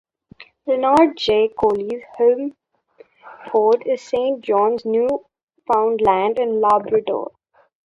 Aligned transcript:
"Leonard 0.65 1.15
J. 1.15 1.47
Cowley"s 1.49 2.03
home 2.17 2.55
port 3.51 3.85
is 3.85 4.01
Saint 4.01 4.41
John's, 4.43 4.83
Newfoundland 4.83 6.39
and 6.39 6.59
Labrador. 6.59 7.29